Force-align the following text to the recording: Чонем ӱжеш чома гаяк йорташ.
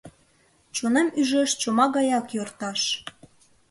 Чонем 0.75 1.07
ӱжеш 1.19 1.51
чома 1.61 1.85
гаяк 1.95 2.27
йорташ. 2.35 2.81